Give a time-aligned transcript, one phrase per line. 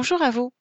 [0.00, 0.52] Bonjour à vous.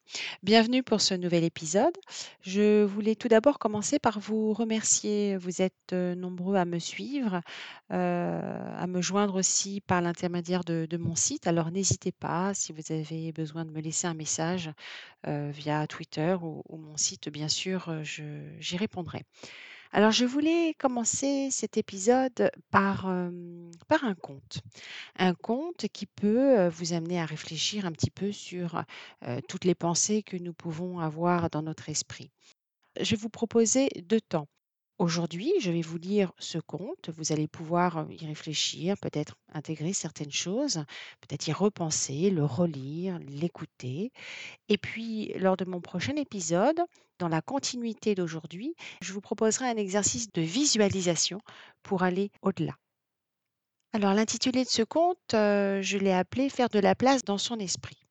[0.42, 1.96] Bienvenue pour ce nouvel épisode.
[2.42, 5.38] Je voulais tout d'abord commencer par vous remercier.
[5.38, 7.42] Vous êtes, heu, nombreux à me suivre,
[7.94, 11.46] heu, à me joindre aussi par l'intermédiaire de mon site.
[11.46, 14.72] Alors n'hésitez pas, si vous avez besoin de me laisser un message,
[15.28, 19.22] heu, via Twitter ou mon site, bien sûr, j'y répondrai.
[19.92, 24.60] Alors je voulais commencer cet épisode par, un conte.
[25.18, 28.84] Un conte qui peut, vous amener à réfléchir un petit peu sur,
[29.48, 32.32] toutes les pensées que nous pouvons avoir dans notre esprit.
[33.00, 34.48] Je vais vous proposer 2 temps.
[35.00, 39.94] Aujourd'hui, je vais vous lire ce conte, vous allez pouvoir, heu, y réfléchir, peut-être intégrer
[39.94, 40.84] certaines choses,
[41.22, 44.12] peut-être y repenser, le relire, l'écouter
[44.70, 46.82] et puis lors de mon prochain épisode,
[47.20, 51.42] dans la continuité d'aujourd'hui, je vous proposerai un exercice de visualisation
[51.84, 52.76] pour aller au-delà.
[53.94, 57.60] Alors l'intitulé de ce conte, heu, je l'ai appelé «Faire de la place dans son
[57.60, 58.06] esprit».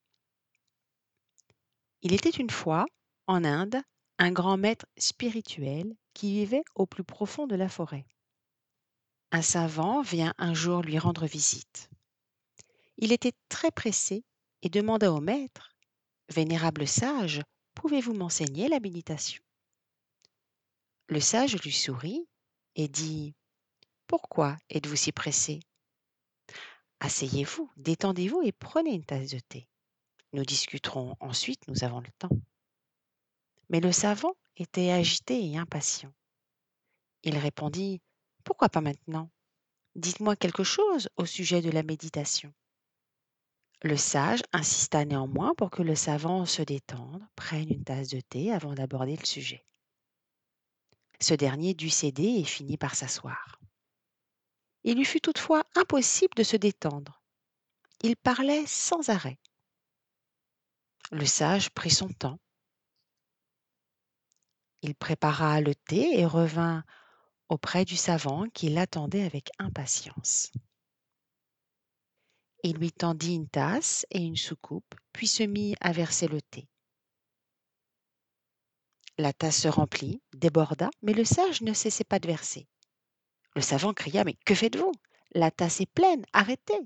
[2.03, 2.87] Il était une fois,
[3.27, 3.83] en Inde,
[4.19, 8.07] un grand maître spirituel qui vivait au plus profond de la forêt.
[9.33, 11.91] Un savant vient un jour lui rendre visite.
[12.97, 14.25] Il était très pressé
[14.63, 15.77] et demanda au maître:
[16.31, 17.43] «Vénérable sage,
[17.75, 19.43] pouvez-vous m'enseigner la méditation?»
[21.09, 22.27] Le sage lui sourit
[22.77, 23.35] et dit:
[24.07, 25.61] «Pourquoi êtes-vous si pressé?
[27.01, 29.69] Asseyez-vous, détendez-vous et prenez une tasse de thé.
[30.33, 32.31] Nous discuterons ensuite, nous avons le temps.
[33.69, 36.13] Mais le savant était agité et impatient.
[37.23, 38.01] Il répondit
[38.45, 39.31] Pourquoi pas maintenant?
[39.97, 42.53] Dites-moi quelque chose au sujet de la méditation.
[43.83, 48.53] Le sage insista néanmoins pour que le savant se détende, prenne une tasse de thé
[48.53, 49.65] avant d'aborder le sujet.
[51.21, 53.59] Ce dernier dut céder et finit par s'asseoir.
[54.85, 57.23] Il lui fut toutefois impossible de se détendre.
[58.03, 59.39] Il parlait sans arrêt.
[61.11, 62.39] Le sage prit son temps.
[64.83, 66.85] Il prépara le thé et revint
[67.49, 70.53] auprès du savant qui l'attendait avec impatience.
[72.63, 76.69] Il lui tendit une tasse et une soucoupe, puis se mit à verser le thé.
[79.19, 82.67] La tasse se remplit, déborda, mais le sage ne cessait pas de verser.
[83.55, 84.93] Le savant cria Mais que faites-vous?
[85.33, 86.79] La tasse est pleine, arrêtez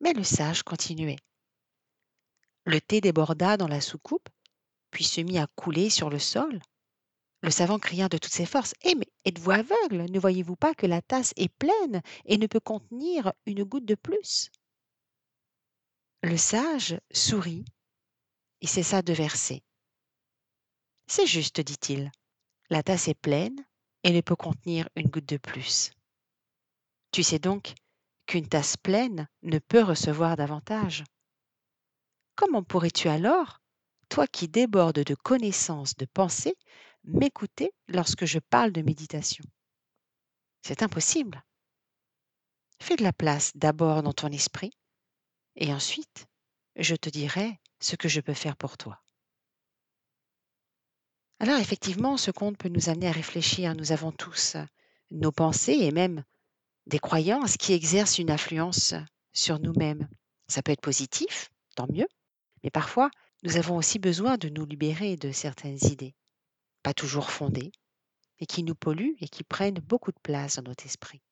[0.00, 1.18] Mais le sage continuait.
[2.64, 4.28] Le thé déborda dans la soucoupe,
[4.90, 6.60] puis se mit à couler sur le sol.
[7.42, 10.10] Le savant cria de toutes ses forces Eh, mais êtes-vous aveugle?
[10.10, 13.94] Ne voyez-vous pas que la tasse est pleine et ne peut contenir une goutte de
[13.94, 14.50] plus?
[16.22, 17.64] Le sage sourit
[18.60, 19.62] et cessa de verser.
[21.06, 22.12] C'est juste, dit-il.
[22.68, 23.64] La tasse est pleine
[24.04, 25.92] et ne peut contenir une goutte de plus.
[27.10, 27.74] Tu sais donc
[28.26, 31.04] qu'une tasse pleine ne peut recevoir davantage.
[32.36, 33.59] Comment pourrais-tu alors,
[34.10, 36.56] toi qui débordes de connaissances, de pensées,
[37.04, 39.44] m'écouter lorsque je parle de méditation
[40.62, 41.42] C'est impossible.
[42.82, 44.72] Fais de la place d'abord dans ton esprit
[45.56, 46.26] et ensuite
[46.76, 49.00] je te dirai ce que je peux faire pour toi.
[51.38, 53.74] Alors effectivement, ce conte peut nous amener à réfléchir.
[53.74, 54.56] Nous avons tous
[55.10, 56.22] nos pensées et même
[56.86, 58.94] des croyances qui exercent une influence
[59.32, 60.08] sur nous-mêmes.
[60.48, 62.08] Ça peut être positif, tant mieux,
[62.62, 63.10] mais parfois
[63.42, 66.14] nous avons aussi besoin de nous libérer de certaines idées,
[66.82, 67.72] pas toujours fondées,
[68.38, 71.22] et qui nous polluent et qui prennent beaucoup de place dans notre esprit.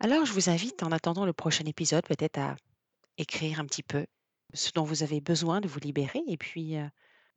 [0.00, 2.56] Alors je vous invite, en attendant le prochain épisode, peut-être à
[3.16, 4.06] écrire un petit peu
[4.52, 6.86] ce dont vous avez besoin de vous libérer et puis euh,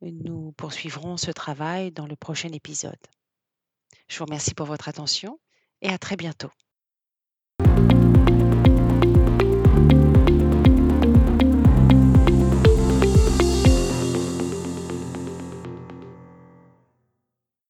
[0.02, 2.98] nous poursuivrons ce travail dans le prochain épisode.
[4.08, 5.38] Je vous remercie pour votre attention
[5.82, 6.50] et à très bientôt.